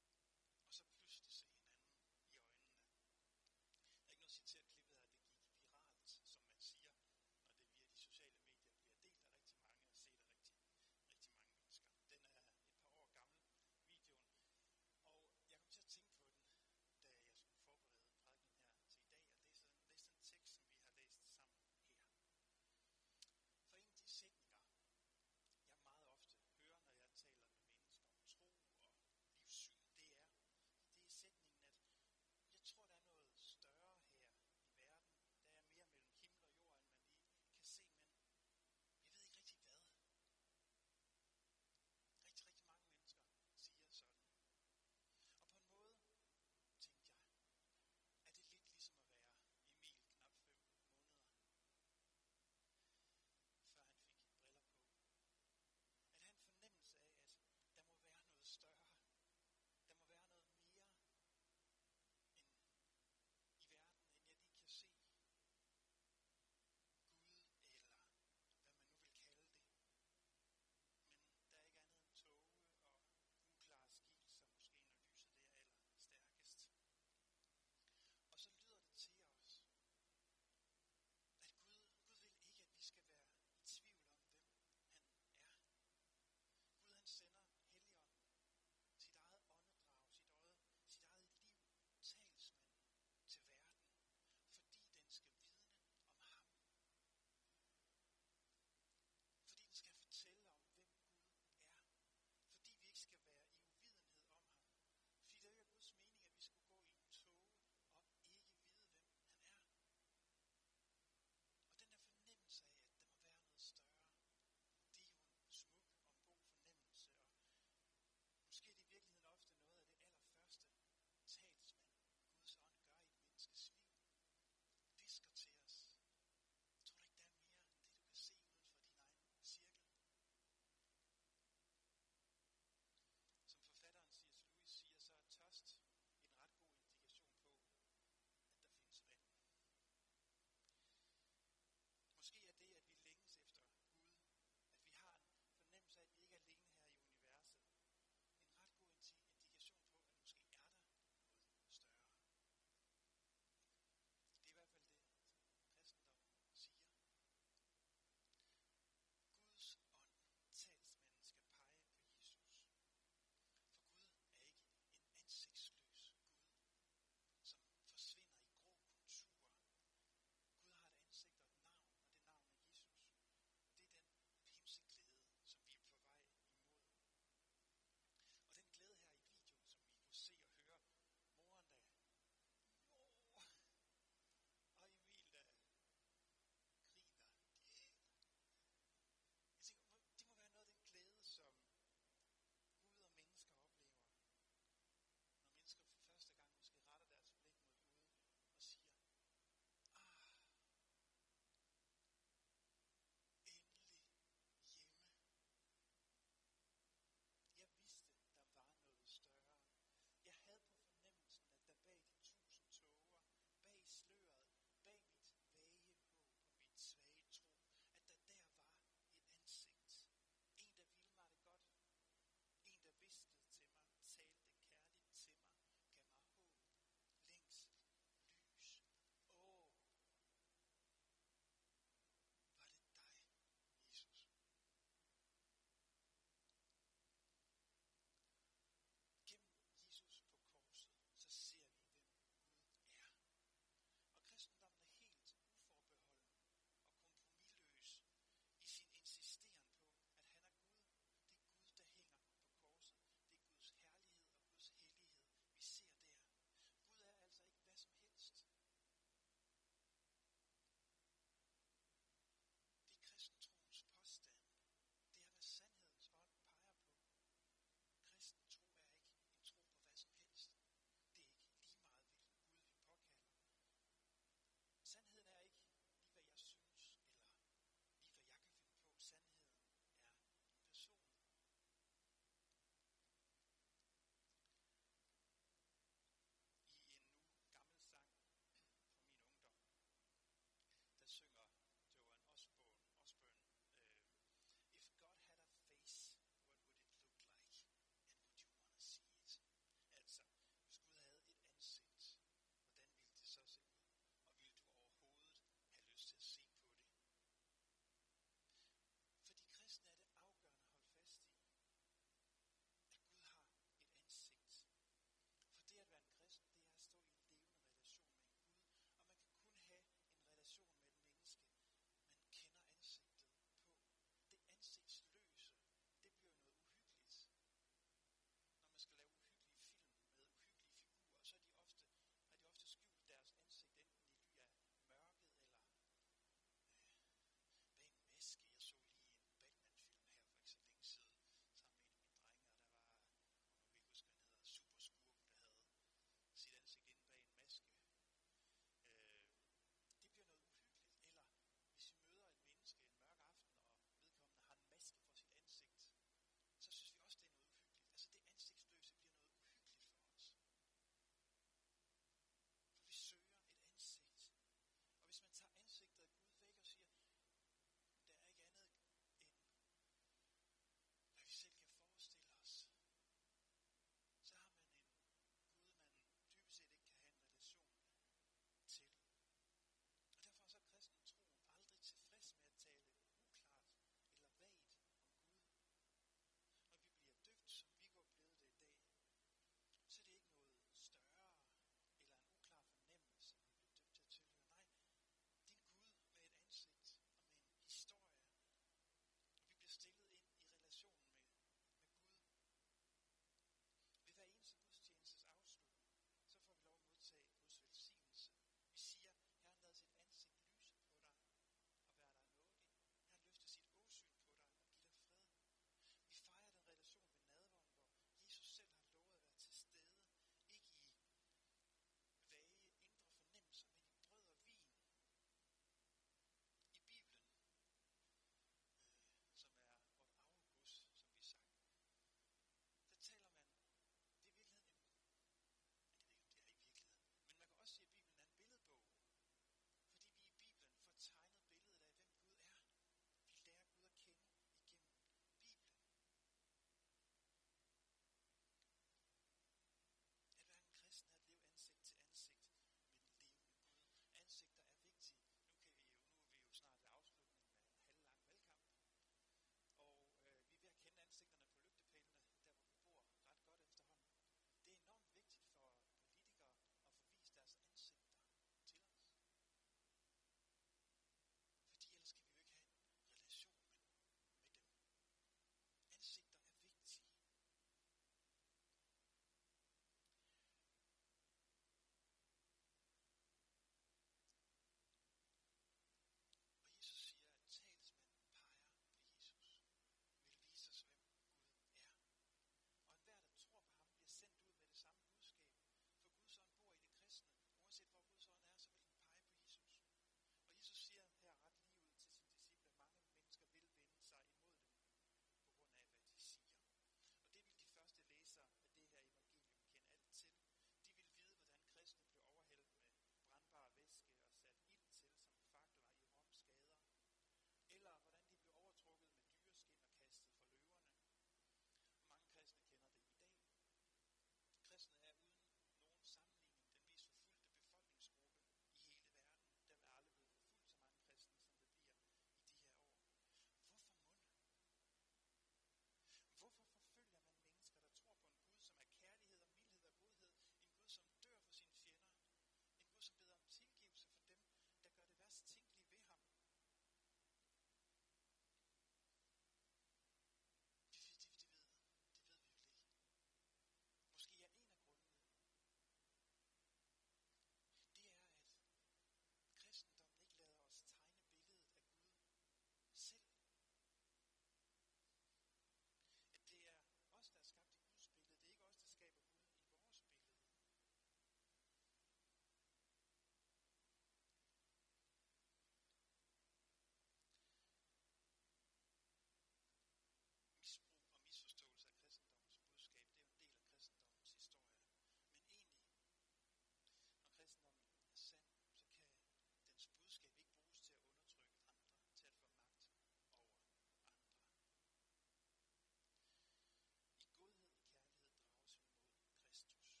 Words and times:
masters. 599.61 600.00